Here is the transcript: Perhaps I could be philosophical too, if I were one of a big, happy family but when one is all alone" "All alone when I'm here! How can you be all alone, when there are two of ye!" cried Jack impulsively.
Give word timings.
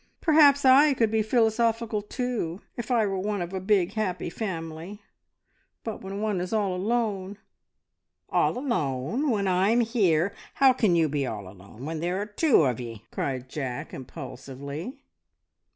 Perhaps 0.19 0.65
I 0.65 0.95
could 0.95 1.11
be 1.11 1.21
philosophical 1.21 2.01
too, 2.01 2.61
if 2.75 2.89
I 2.89 3.05
were 3.05 3.19
one 3.19 3.39
of 3.39 3.53
a 3.53 3.59
big, 3.59 3.93
happy 3.93 4.31
family 4.31 5.03
but 5.83 6.01
when 6.01 6.19
one 6.19 6.41
is 6.41 6.51
all 6.51 6.73
alone" 6.75 7.37
"All 8.31 8.57
alone 8.57 9.29
when 9.29 9.47
I'm 9.47 9.81
here! 9.81 10.33
How 10.55 10.73
can 10.73 10.95
you 10.95 11.07
be 11.07 11.27
all 11.27 11.47
alone, 11.47 11.85
when 11.85 11.99
there 11.99 12.17
are 12.19 12.25
two 12.25 12.63
of 12.63 12.79
ye!" 12.79 13.05
cried 13.11 13.47
Jack 13.47 13.93
impulsively. 13.93 15.03